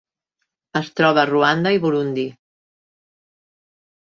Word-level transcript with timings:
Es 0.79 0.87
troba 0.99 1.21
a 1.23 1.25
Ruanda 1.31 1.75
i 1.77 1.83
Burundi. 1.85 2.25